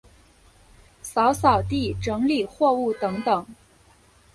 [1.03, 3.45] 扫扫地、整理货物等等